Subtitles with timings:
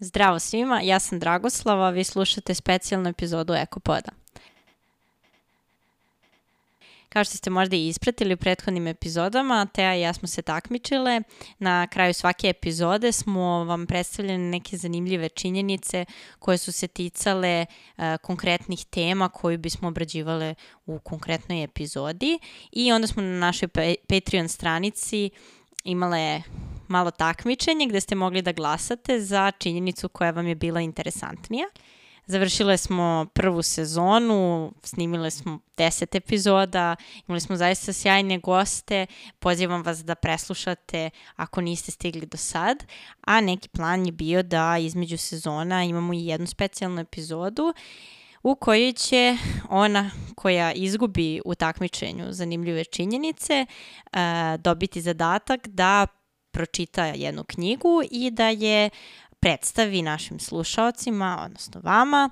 [0.00, 4.10] Zdravo svima, ja sam Dragoslava, vi slušate specijalnu epizodu Ekopoda.
[7.08, 11.22] Kao što ste možda i ispratili u prethodnim epizodama, Teja i ja smo se takmičile.
[11.58, 16.04] Na kraju svake epizode smo vam predstavljene neke zanimljive činjenice
[16.38, 20.54] koje su se ticale uh, konkretnih tema koju bismo obrađivale
[20.86, 22.38] u konkretnoj epizodi.
[22.72, 23.68] I onda smo na našoj
[24.08, 25.30] Patreon stranici
[25.84, 26.42] imale
[26.88, 31.66] malo takmičenje gde ste mogli da glasate za činjenicu koja vam je bila interesantnija.
[32.26, 36.96] Završile smo prvu sezonu, snimile smo 10 epizoda,
[37.28, 39.06] imali smo zaista sjajne goste,
[39.38, 42.84] pozivam vas da preslušate ako niste stigli do sad,
[43.20, 47.74] a neki plan je bio da između sezona imamo i jednu specijalnu epizodu
[48.42, 49.36] u kojoj će
[49.68, 54.18] ona koja izgubi u takmičenju zanimljive činjenice uh,
[54.58, 56.06] dobiti zadatak da
[56.50, 58.90] pročita jednu knjigu i da je
[59.40, 62.30] predstavi našim slušaocima, odnosno vama,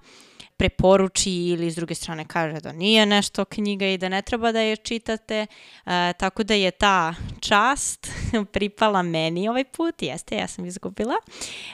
[0.57, 4.61] preporuči ili s druge strane kaže da nije nešto knjiga i da ne treba da
[4.61, 5.47] je čitate,
[5.87, 8.11] e, tako da je ta čast
[8.53, 11.15] pripala meni ovaj put, jeste, ja sam izgubila.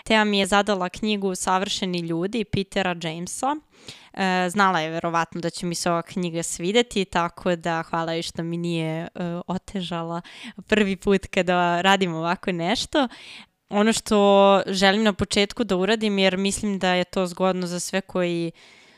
[0.04, 3.56] Teja mi je zadala knjigu Savršeni ljudi Petera Jamesa,
[4.14, 8.22] E, znala je verovatno da će mi se ova knjiga svideti, tako da hvala joj
[8.22, 9.08] što mi nije e,
[9.46, 10.20] otežala
[10.66, 13.08] prvi put kada radim ovako nešto.
[13.68, 18.00] Ono što želim na početku da uradim, jer mislim da je to zgodno za sve
[18.00, 18.52] koji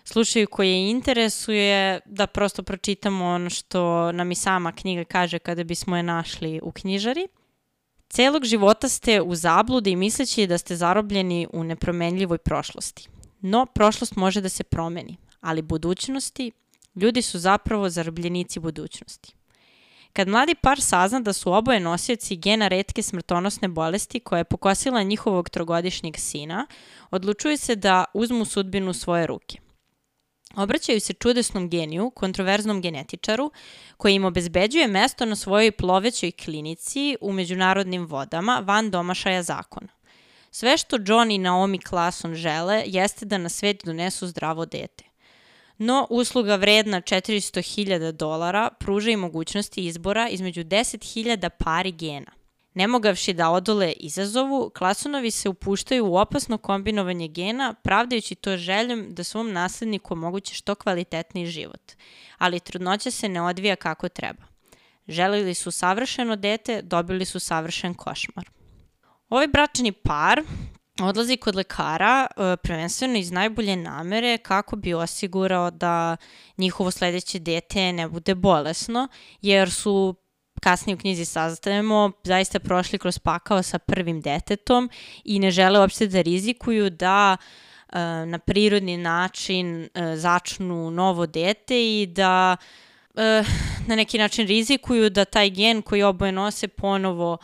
[0.04, 5.96] slušaju koje interesuje, da prosto pročitamo ono što nam i sama knjiga kaže kada bismo
[5.96, 7.28] je našli u knjižari.
[8.08, 13.08] Celog života ste u zabludi misleći da ste zarobljeni u nepromenljivoj prošlosti.
[13.40, 16.52] No, prošlost može da se promeni, ali budućnosti,
[16.94, 19.34] ljudi su zapravo zarobljenici budućnosti.
[20.12, 25.02] Kad mladi par sazna da su oboje nosioci gena redke smrtonosne bolesti koja je pokosila
[25.02, 26.66] njihovog trogodišnjeg sina,
[27.10, 29.63] odlučuju se da uzmu sudbinu u svoje ruke.
[30.56, 33.50] Obraćaju se čudesnom geniju, kontroverznom genetičaru,
[33.96, 39.88] koji im obezbeđuje mesto na svojoj plovećoj klinici u međunarodnim vodama van domašaja zakona.
[40.50, 45.04] Sve što John i Naomi Clason žele jeste da na svet donesu zdravo dete.
[45.78, 52.43] No, usluga vredna 400.000 dolara pruža i mogućnosti izbora između 10.000 pari gena.
[52.74, 59.24] Nemogavši da odole izazovu, Klasonovi se upuštaju u opasno kombinovanje gena, pravdajući to željom da
[59.24, 61.92] svom nasledniku omoguće što kvalitetniji život.
[62.38, 64.42] Ali trudnoća se ne odvija kako treba.
[65.08, 68.50] Želili su savršeno dete, dobili su savršen košmar.
[69.28, 70.42] Ovaj bračni par
[71.02, 76.16] odlazi kod lekara e, prvenstveno iz najbolje namere kako bi osigurao da
[76.58, 79.08] njihovo sledeće dete ne bude bolesno,
[79.42, 80.14] jer su
[80.64, 84.90] kasnije u knjizi saznajemo, zaista prošli kroz pakao sa prvim detetom
[85.24, 92.00] i ne žele uopšte da rizikuju da e, na prirodni način e, začnu novo dete
[92.00, 92.56] i da
[93.88, 97.38] na neki način rizikuju da taj gen koji oboje nose ponovo uh,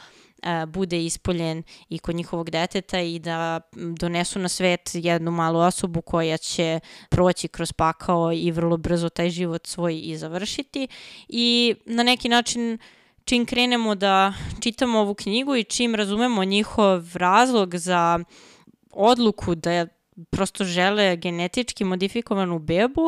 [0.67, 6.37] bude ispoljen i kod njihovog deteta i da donesu na svet jednu malu osobu koja
[6.37, 10.89] će proći kroz pakao i vrlo brzo taj život svoj i završiti.
[11.29, 12.79] I na neki način
[13.25, 18.19] čim krenemo da čitamo ovu knjigu i čim razumemo njihov razlog za
[18.91, 19.87] odluku da
[20.31, 23.03] prosto žele genetički modifikovanu bebu,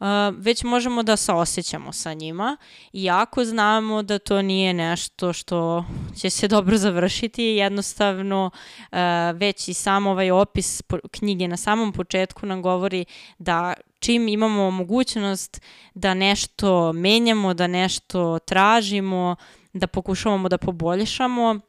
[0.00, 0.06] uh,
[0.38, 2.56] već možemo da saosećamo sa njima,
[2.92, 5.84] iako znamo da to nije nešto što
[6.20, 8.50] će se dobro završiti, jednostavno
[8.92, 8.98] uh,
[9.34, 13.04] već i sam ovaj opis knjige na samom početku nam govori
[13.38, 15.60] da čim imamo mogućnost
[15.94, 19.36] da nešto menjamo, da nešto tražimo,
[19.72, 21.60] da pokušavamo da poboljšamo,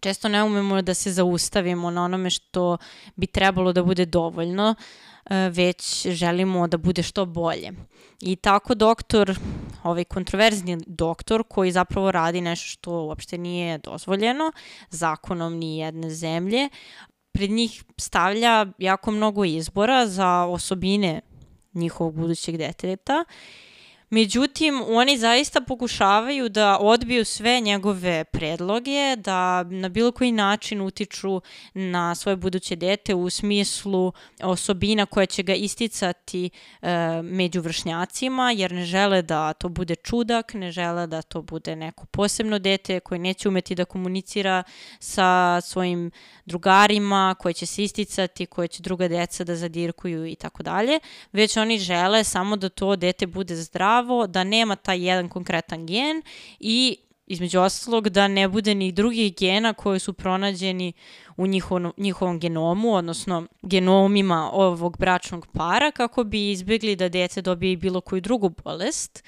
[0.00, 2.78] često ne umemo da se zaustavimo na onome što
[3.16, 4.74] bi trebalo da bude dovoljno,
[5.30, 7.72] e, već želimo da bude što bolje.
[8.20, 9.38] I tako doktor,
[9.82, 14.52] ovaj kontroverzni doktor koji zapravo radi nešto što uopšte nije dozvoljeno
[14.90, 16.68] zakonom ni jedne zemlje,
[17.32, 21.20] pred njih stavlja jako mnogo izbora za osobine
[21.74, 23.24] njihovog budućeg deteta
[24.12, 31.40] Međutim, oni zaista pokušavaju da odbiju sve njegove predloge, da na bilo koji način utiču
[31.74, 34.12] na svoje buduće dete u smislu
[34.42, 36.50] osobina koja će ga isticati
[36.82, 41.76] e, među vršnjacima, jer ne žele da to bude čudak, ne žele da to bude
[41.76, 44.62] neko posebno dete koje neće umeti da komunicira
[44.98, 46.10] sa svojim
[46.46, 50.98] drugarima, koje će se isticati, koje će druga deca da zadirkuju i tako dalje,
[51.32, 55.86] već oni žele samo da to dete bude zdravo pravo da nema taj jedan konkretan
[55.86, 56.22] gen
[56.60, 60.92] i između ostalog da ne bude ni drugih gena koji su pronađeni
[61.36, 67.76] u njihovom, njihovom genomu, odnosno genomima ovog bračnog para kako bi izbjegli da dete dobije
[67.76, 69.24] bilo koju drugu bolest.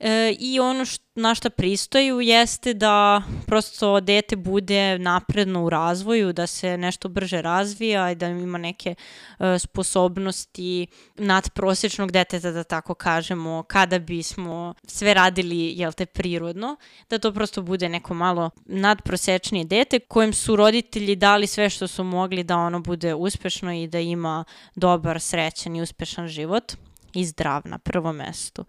[0.00, 6.32] E, I ono št, na šta pristaju jeste da prosto dete bude napredno u razvoju,
[6.32, 8.94] da se nešto brže razvija i da ima neke
[9.38, 10.86] e, sposobnosti
[11.16, 16.76] nadprosječnog deteta, da tako kažemo, kada bismo sve radili, jel te, prirodno,
[17.10, 22.04] da to prosto bude neko malo nadprosečnije dete kojem su roditelji dali sve što su
[22.04, 24.44] mogli da ono bude uspešno i da ima
[24.74, 26.72] dobar, srećan i uspešan život
[27.14, 28.64] i zdrav na prvom mestu.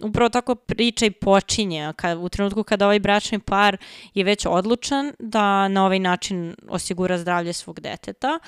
[0.00, 3.76] Upravo tako priča i počinje kad, u trenutku kada ovaj bračni par
[4.14, 8.38] je već odlučan da na ovaj način osigura zdravlje svog deteta.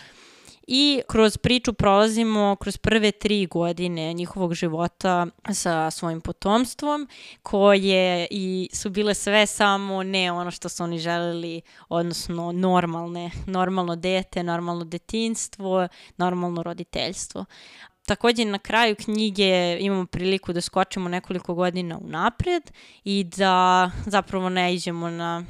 [0.67, 7.09] I kroz priču prolazimo kroz prve tri godine njihovog života sa svojim potomstvom,
[7.43, 13.97] koje i su bile sve samo ne ono što su oni želeli, odnosno normalne, normalno
[13.97, 17.45] dete, normalno detinstvo, normalno roditeljstvo.
[18.07, 22.63] Takođe na kraju knjige imamo priliku da skočimo nekoliko godina unapred
[23.05, 25.45] i da zapravo ne iđemo na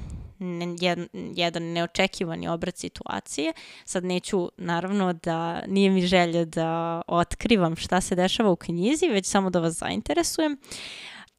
[1.35, 3.53] jedan, neočekivani obrat situacije.
[3.85, 9.27] Sad neću, naravno, da nije mi želja da otkrivam šta se dešava u knjizi, već
[9.27, 10.59] samo da vas zainteresujem.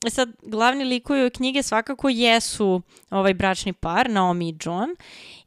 [0.06, 4.96] E sad, glavni likovi knjige svakako jesu ovaj bračni par, Naomi i John,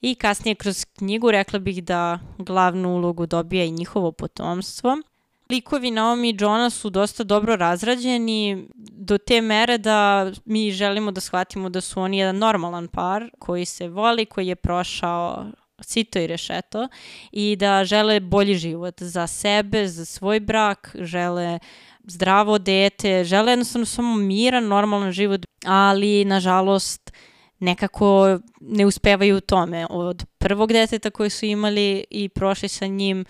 [0.00, 4.96] i kasnije kroz knjigu rekla bih da glavnu ulogu dobija i njihovo potomstvo
[5.50, 11.20] likovi Naomi i Johna su dosta dobro razrađeni do te mere da mi želimo da
[11.20, 15.46] shvatimo da su oni jedan normalan par koji se voli, koji je prošao
[15.80, 16.88] sito i rešeto
[17.32, 21.58] i da žele bolji život za sebe, za svoj brak, žele
[22.04, 27.12] zdravo dete, žele jednostavno samo miran, normalan život, ali nažalost
[27.58, 29.86] nekako ne uspevaju u tome.
[29.90, 33.24] Od prvog deteta koji su imali i prošli sa njim,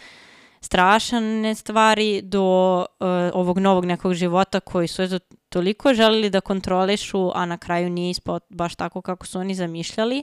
[0.60, 5.18] strašane stvari do uh, ovog novog nekog života koji su eto
[5.48, 10.22] toliko želeli da kontrolišu, a na kraju nije ispao baš tako kako su oni zamišljali.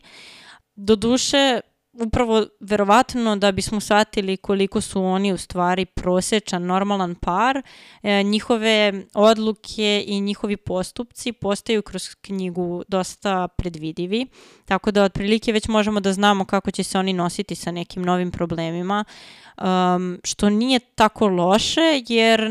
[0.76, 1.62] Do duše,
[2.00, 7.62] upravo verovatno da bismo shvatili koliko su oni u stvari prosječan, normalan par,
[8.04, 14.28] e, njihove odluke i njihovi postupci postaju kroz knjigu dosta predvidivi,
[14.66, 18.32] tako da otprilike već možemo da znamo kako će se oni nositi sa nekim novim
[18.32, 19.06] problemima,
[19.58, 22.50] um, što nije tako loše jer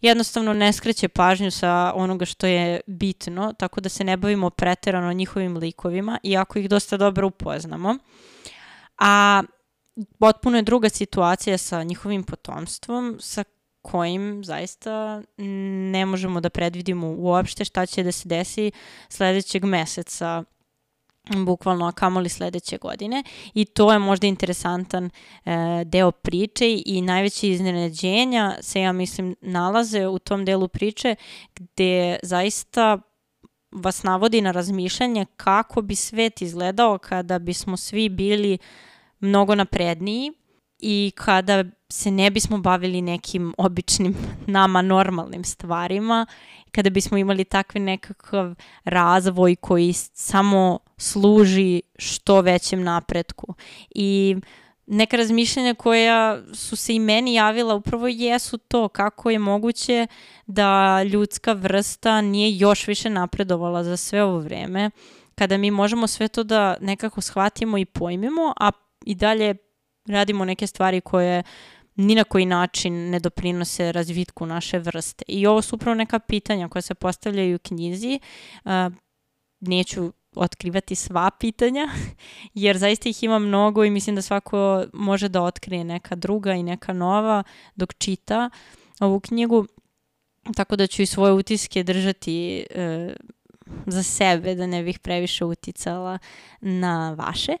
[0.00, 5.12] jednostavno ne skreće pažnju sa onoga što je bitno, tako da se ne bavimo preterano
[5.12, 7.98] njihovim likovima, iako ih dosta dobro upoznamo.
[9.00, 9.42] A
[10.18, 13.44] potpuno je druga situacija sa njihovim potomstvom, sa
[13.82, 15.22] kojim zaista
[15.92, 18.72] ne možemo da predvidimo uopšte šta će da se desi
[19.08, 20.44] sledećeg meseca
[21.36, 23.22] bukvalno a kamoli sledeće godine.
[23.54, 25.10] I to je možda interesantan e,
[25.84, 31.14] deo priče i najveće iznenađenja se ja mislim nalaze u tom delu priče
[31.54, 32.98] gde zaista
[33.72, 38.58] vas navodi na razmišljanje kako bi svet izgledao kada bismo svi bili
[39.20, 40.32] mnogo napredniji
[40.78, 46.26] i kada se ne bismo bavili nekim običnim nama normalnim stvarima,
[46.72, 53.54] kada bismo imali takvi nekakav razvoj koji samo služi što većem napretku.
[53.94, 54.36] I
[54.86, 60.06] neka razmišljanja koja su se i meni javila upravo jesu to kako je moguće
[60.46, 64.90] da ljudska vrsta nije još više napredovala za sve ovo vreme,
[65.34, 68.70] kada mi možemo sve to da nekako shvatimo i pojmimo, a
[69.04, 69.54] i dalje
[70.06, 71.42] radimo neke stvari koje
[71.96, 75.24] ni na koji način ne doprinose razvitku naše vrste.
[75.28, 78.20] I ovo su upravo neka pitanja koja se postavljaju u knjizi.
[79.60, 81.88] Neću otkrivati sva pitanja,
[82.54, 86.62] jer zaista ih ima mnogo i mislim da svako može da otkrije neka druga i
[86.62, 87.42] neka nova
[87.76, 88.50] dok čita
[89.00, 89.66] ovu knjigu.
[90.56, 93.12] Tako da ću i svoje utiske držati uh,
[93.86, 96.18] za sebe, da ne bih previše uticala
[96.60, 97.56] na vaše.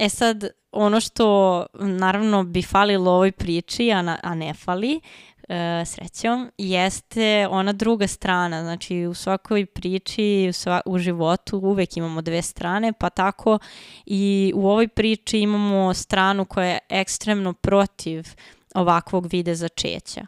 [0.00, 5.00] E sad, ono što naravno bi falilo ovoj priči, a, na, a ne fali,
[5.48, 8.62] e, srećom, jeste ona druga strana.
[8.62, 13.58] Znači u svakoj priči, u, sva, u životu uvek imamo dve strane, pa tako
[14.06, 18.28] i u ovoj priči imamo stranu koja je ekstremno protiv
[18.74, 20.26] ovakvog vide začeća.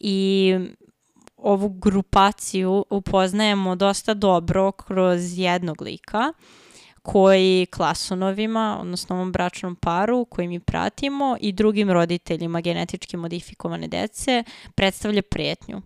[0.00, 0.54] I
[1.36, 6.32] ovu grupaciju upoznajemo dosta dobro kroz jednog lika,
[7.04, 14.44] koji klasonovima, odnosno ovom bračnom paru koji mi pratimo i drugim roditeljima genetički modifikovane dece
[14.74, 15.82] predstavlja pretnju.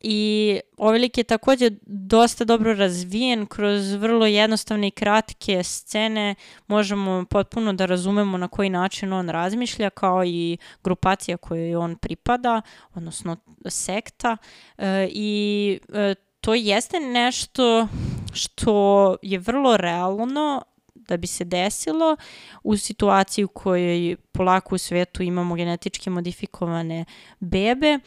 [0.00, 6.34] i ovaj lik je takođe dosta dobro razvijen kroz vrlo jednostavne i kratke scene
[6.66, 12.62] možemo potpuno da razumemo na koji način on razmišlja kao i grupacija kojoj on pripada,
[12.94, 13.36] odnosno
[13.68, 14.36] sekta
[14.78, 17.88] e, i e, to jeste nešto
[18.34, 20.62] što je vrlo realno
[20.94, 22.16] da bi se desilo
[22.62, 27.04] u situaciji u kojoj polako u svetu imamo genetički modifikovane
[27.40, 27.98] bebe.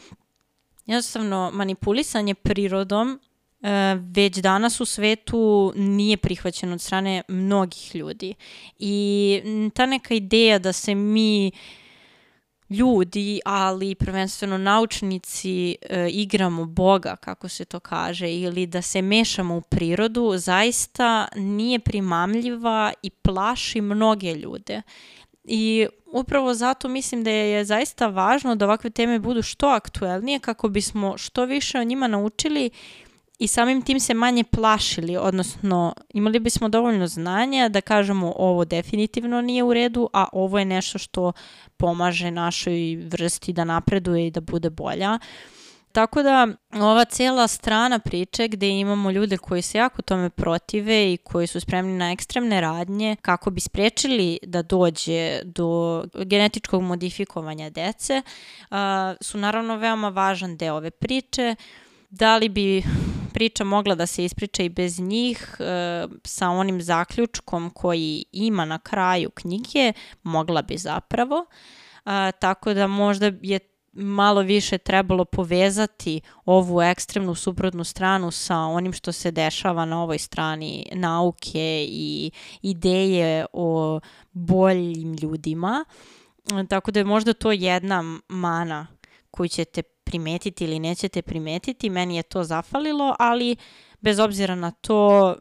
[0.86, 3.20] Jednostavno, manipulisanje prirodom
[3.62, 8.34] e, već danas u svetu nije prihvaćeno od strane mnogih ljudi.
[8.78, 11.87] I ta neka ideja da se mi uh,
[12.70, 19.56] ljudi, ali prvenstveno naučnici e, igramo Boga, kako se to kaže, ili da se mešamo
[19.56, 24.82] u prirodu, zaista nije primamljiva i plaši mnoge ljude.
[25.44, 30.68] I upravo zato mislim da je zaista važno da ovakve teme budu što aktuelnije kako
[30.68, 32.70] bismo što više o njima naučili
[33.38, 39.40] i samim tim se manje plašili, odnosno imali bismo dovoljno znanja da kažemo ovo definitivno
[39.40, 41.32] nije u redu, a ovo je nešto što
[41.76, 45.18] pomaže našoj vrsti da napreduje i da bude bolja.
[45.92, 51.16] Tako da ova cijela strana priče gde imamo ljude koji se jako tome protive i
[51.16, 58.22] koji su spremni na ekstremne radnje kako bi sprečili da dođe do genetičkog modifikovanja dece
[59.20, 61.54] su naravno veoma važan deo ove priče.
[62.10, 62.82] Da li bi
[63.38, 68.78] priča mogla da se ispriča i bez njih e, sa onim zaključkom koji ima na
[68.78, 69.92] kraju knjige,
[70.22, 71.46] mogla bi zapravo.
[72.06, 73.58] E, tako da možda je
[73.92, 80.18] malo više trebalo povezati ovu ekstremnu suprotnu stranu sa onim što se dešava na ovoj
[80.18, 82.30] strani nauke i
[82.62, 84.00] ideje o
[84.32, 85.84] boljim ljudima.
[86.62, 88.86] E, tako da je možda to jedna mana
[89.30, 93.56] koju ćete primetiti ili nećete primetiti, meni je to zafalilo, ali
[94.00, 95.34] bez obzira na to,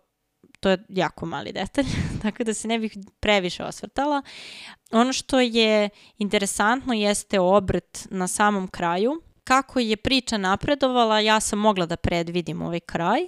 [0.60, 1.86] to je jako mali detalj,
[2.22, 4.22] tako da se ne bih previše osvrtala.
[4.92, 9.22] Ono što je interesantno jeste obrt na samom kraju.
[9.44, 13.20] Kako je priča napredovala, ja sam mogla da predvidim ovaj kraj,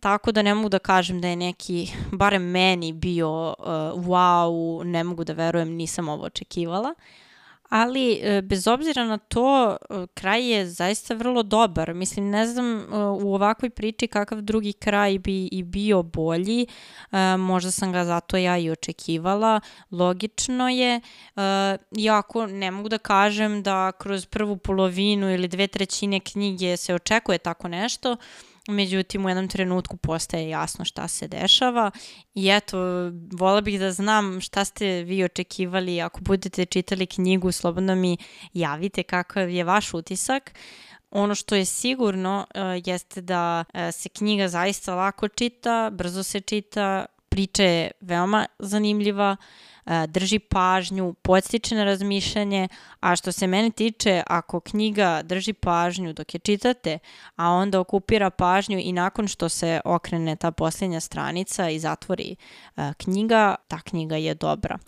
[0.00, 3.64] tako da ne mogu da kažem da je neki, barem meni, bio uh,
[4.04, 6.94] wow, ne mogu da verujem, nisam ovo očekivala.
[6.98, 7.27] Uh,
[7.68, 11.94] ali e, bez obzira na to, e, kraj je zaista vrlo dobar.
[11.94, 12.84] Mislim, ne znam e,
[13.22, 16.66] u ovakvoj priči kakav drugi kraj bi i bio bolji,
[17.38, 19.60] možda sam ga zato ja i očekivala,
[19.90, 21.00] logično je,
[21.98, 27.38] iako ne mogu da kažem da kroz prvu polovinu ili dve trećine knjige se očekuje
[27.38, 28.16] tako nešto,
[28.70, 31.90] Međutim, u jednom trenutku postaje jasno šta se dešava
[32.34, 32.78] i eto,
[33.32, 36.00] vola bih da znam šta ste vi očekivali.
[36.00, 38.16] Ako budete čitali knjigu, slobodno mi
[38.52, 40.54] javite kakav je vaš utisak.
[41.10, 46.40] Ono što je sigurno uh, jeste da uh, se knjiga zaista lako čita, brzo se
[46.40, 47.06] čita,
[47.38, 49.36] priča je veoma zanimljiva,
[49.88, 52.68] E, drži pažnju, podstiče na razmišljanje,
[53.00, 56.98] a što se mene tiče, ako knjiga drži pažnju dok je čitate,
[57.36, 62.36] a onda okupira pažnju i nakon što se okrene ta posljednja stranica i zatvori
[62.76, 64.78] e, knjiga, ta knjiga je dobra.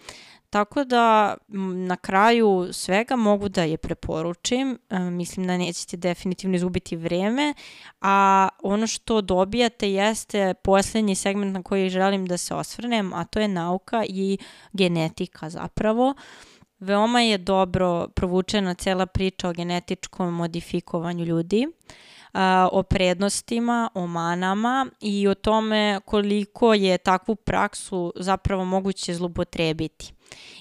[0.50, 1.37] Tako da
[1.75, 7.54] na kraju svega mogu da je preporučim, e, mislim da nećete definitivno izgubiti vreme,
[8.00, 13.40] a ono što dobijate jeste poslednji segment na koji želim da se osvrnem, a to
[13.40, 14.38] je nauka i
[14.73, 16.14] genetika zapravo.
[16.78, 21.66] Veoma je dobro provučena cela priča o genetičkom modifikovanju ljudi
[22.73, 30.14] o prednostima, o manama i o tome koliko je takvu praksu zapravo moguće zlupotrebiti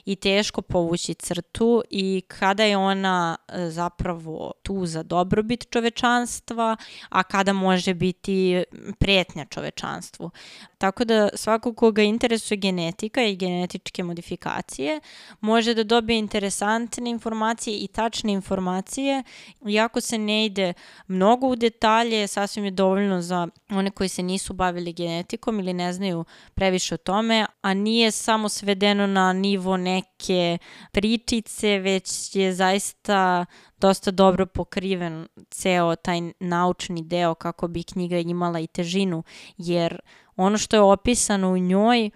[0.05, 6.77] i teško povući crtu i kada je ona e, zapravo tu za dobrobit čovečanstva,
[7.09, 8.63] a kada može biti
[8.99, 10.31] pretnja čovečanstvu.
[10.77, 14.99] Tako da svako koga interesuje genetika i genetičke modifikacije
[15.41, 19.23] može da dobije interesantne informacije i tačne informacije.
[19.67, 20.73] Iako se ne ide
[21.07, 25.93] mnogo u detalje, sasvim je dovoljno za one koji se nisu bavili genetikom ili ne
[25.93, 30.57] znaju previše o tome, a nije samo svedeno na nivo neke
[30.91, 33.45] pričice, već je zaista
[33.77, 39.23] dosta dobro pokriven ceo taj naučni deo kako bi knjiga imala i težinu,
[39.57, 39.99] jer
[40.35, 42.09] ono što je opisano u njoj,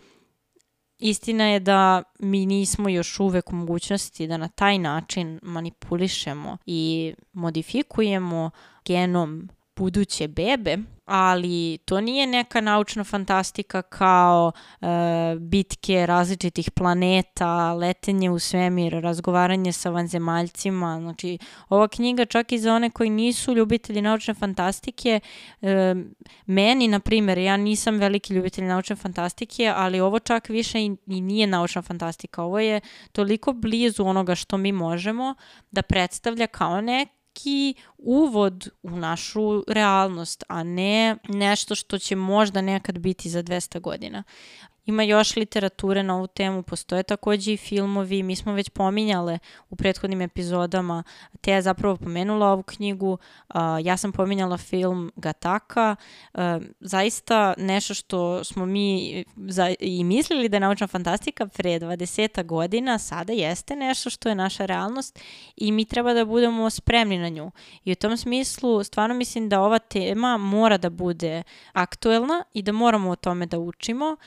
[1.00, 7.14] istina je da mi nismo još uvek u mogućnosti da na taj način manipulišemo i
[7.34, 8.52] modifikujemo
[8.86, 14.52] genom buduće bebe, ali to nije neka naučna fantastika kao
[14.82, 14.88] e,
[15.40, 21.00] bitke različitih planeta, letenje u svemir, razgovaranje sa vanzemaljcima.
[21.02, 21.38] Znači,
[21.70, 25.20] ova knjiga čak i za one koji nisu ljubitelji naučne fantastike,
[25.62, 25.96] e,
[26.46, 31.22] meni, na primjer, ja nisam veliki ljubitelj naučne fantastike, ali ovo čak više i, i
[31.22, 32.44] nije naučna fantastika.
[32.44, 35.36] Ovo je toliko blizu onoga što mi možemo
[35.72, 42.62] da predstavlja kao nek neki uvod u našu realnost, a ne nešto što će možda
[42.62, 44.24] nekad biti za 200 godina.
[44.86, 49.76] Ima još literature na ovu temu, postoje takođe i filmovi, mi smo već pominjale u
[49.76, 51.04] prethodnim epizodama,
[51.42, 53.18] te je zapravo pomenula ovu knjigu,
[53.84, 55.96] ja sam pominjala film Gataka,
[56.80, 59.24] zaista nešto što smo mi
[59.80, 64.66] i mislili da je naučna fantastika pre 20 godina, sada jeste nešto što je naša
[64.66, 65.20] realnost
[65.56, 67.52] i mi treba da budemo spremni na nju.
[67.86, 72.72] I u tom smislu stvarno mislim da ova tema mora da bude aktuelna i da
[72.72, 74.18] moramo o tome da učimo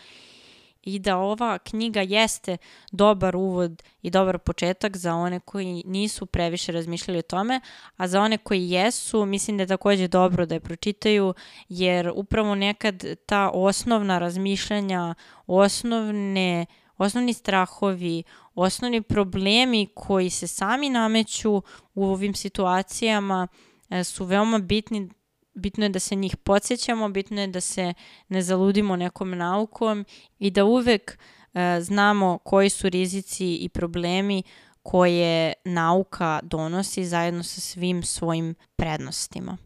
[0.86, 2.56] i da ova knjiga jeste
[2.92, 7.60] dobar uvod i dobar početak za one koji nisu previše razmišljali o tome,
[7.96, 11.34] a za one koji jesu, mislim da je takođe dobro da je pročitaju,
[11.68, 15.14] jer upravo nekad ta osnovna razmišljanja,
[15.46, 16.66] osnovne
[16.98, 18.22] osnovni strahovi,
[18.56, 21.62] osnovni problemi koji se sami nameću
[21.94, 23.48] u ovim situacijama
[23.90, 25.08] e, su veoma bitni
[25.56, 27.94] bitno je da se njih podsjećamo, bitno je da se
[28.28, 30.04] ne zaludimo nekom naukom
[30.38, 31.18] i da uvek
[31.54, 34.42] e, znamo koji su rizici i problemi
[34.82, 39.56] koje nauka donosi zajedno sa svim svojim prednostima.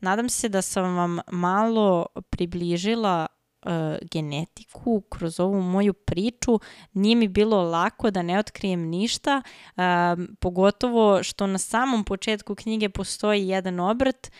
[0.00, 3.26] Nadam se da sam vam malo približila
[3.64, 3.70] uh,
[4.10, 6.60] genetiku kroz ovu moju priču.
[6.92, 9.42] Nije mi bilo lako da ne otkrijem ništa,
[9.76, 9.82] uh,
[10.40, 14.30] pogotovo što na samom početku knjige postoji jedan obrt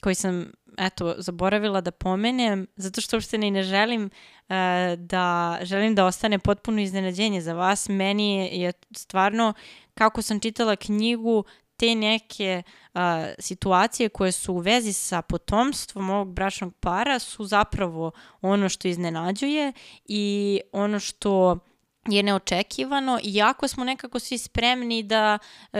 [0.00, 4.54] koji sam eto, zaboravila da pomenem, zato što uopšte ne, želim uh,
[4.98, 7.88] da, želim da ostane potpuno iznenađenje za vas.
[7.88, 9.52] Meni je stvarno,
[9.94, 11.44] kako sam čitala knjigu,
[11.76, 12.62] te neke
[12.94, 13.00] uh,
[13.38, 18.10] situacije koje su u vezi sa potomstvom ovog bračnog para su zapravo
[18.40, 19.72] ono što iznenađuje
[20.04, 21.58] i ono što
[22.06, 25.38] je neočekivano, iako smo nekako svi spremni da
[25.72, 25.78] uh,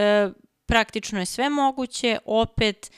[0.67, 2.91] praktično je sve moguće, opet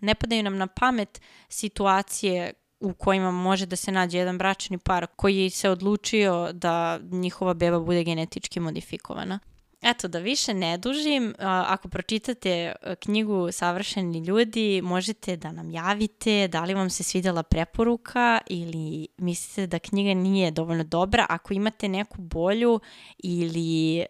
[0.00, 5.06] ne padaju nam na pamet situacije u kojima može da se nađe jedan bračni par
[5.16, 9.38] koji se odlučio da njihova beba bude genetički modifikovana.
[9.82, 16.48] Eto, da više ne dužim, ako pročitate e, knjigu Savršeni ljudi, možete da nam javite
[16.48, 21.26] da li vam se svidela preporuka ili mislite da knjiga nije dovoljno dobra.
[21.28, 22.80] Ako imate neku bolju
[23.18, 24.04] ili e,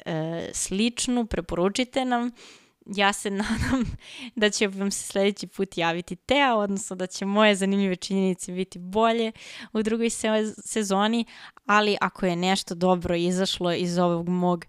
[0.52, 2.31] sličnu, preporučite nam
[2.87, 3.85] ja se nadam
[4.35, 8.79] da će vam se sledeći put javiti Tea, odnosno da će moje zanimljive činjenice biti
[8.79, 9.33] bolje
[9.72, 10.11] u drugoj
[10.64, 11.24] sezoni,
[11.66, 14.64] ali ako je nešto dobro izašlo iz ovog mog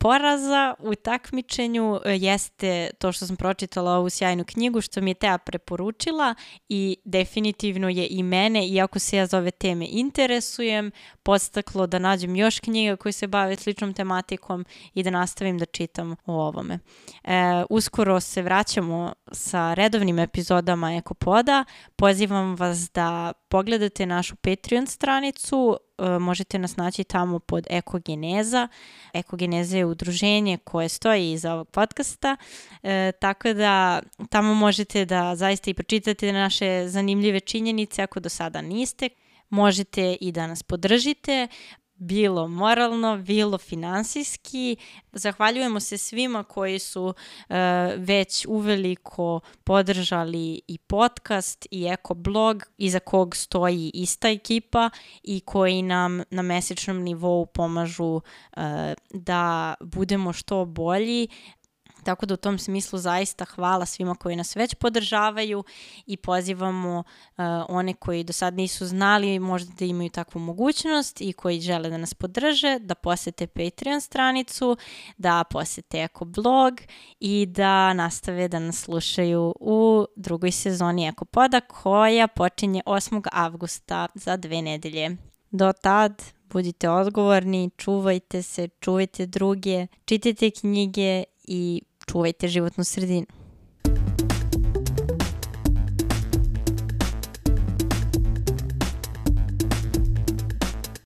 [0.00, 5.14] poraza u takmičenju e, jeste to što sam pročitala ovu sjajnu knjigu što mi je
[5.14, 6.34] Teja preporučila
[6.68, 10.90] i definitivno je i mene, iako se ja za ove teme interesujem,
[11.22, 16.12] podstaklo da nađem još knjiga koje se bave sličnom tematikom i da nastavim da čitam
[16.26, 16.78] o ovome.
[17.24, 21.64] E, uskoro se vraćamo sa redovnim epizodama Ekopoda.
[21.96, 25.78] Pozivam vas da pogledate našu Patreon stranicu,
[26.20, 28.68] možete nas naći tamo pod Ekogeneza.
[29.12, 32.36] Ekogeneza je udruženje koje stoji iza ovog podcasta,
[32.82, 38.62] e, tako da tamo možete da zaista i pročitate naše zanimljive činjenice ako do sada
[38.62, 39.08] niste.
[39.50, 41.48] Možete i da nas podržite
[42.00, 44.76] bilo moralno, bilo finansijski.
[45.12, 47.54] Zahvaljujemo se svima koji su uh,
[47.96, 54.90] već uveliko podržali i podcast i eko blog iza kog stoji ista ekipa
[55.22, 58.62] i koji nam na mesečnom nivou pomažu uh,
[59.10, 61.28] da budemo što bolji,
[62.04, 65.64] Tako da u tom smislu zaista hvala svima koji nas već podržavaju
[66.06, 71.32] i pozivamo uh, one koji do sad nisu znali možda da imaju takvu mogućnost i
[71.32, 74.76] koji žele da nas podrže, da posete Patreon stranicu,
[75.18, 76.80] da posete Eko blog
[77.20, 83.28] i da nastave da nas slušaju u drugoj sezoni Eko poda koja počinje 8.
[83.32, 85.16] avgusta za dve nedelje.
[85.50, 93.26] Do tad budite odgovorni, čuvajte se, čuvajte druge, čitajte knjige i Чувайте животно средина.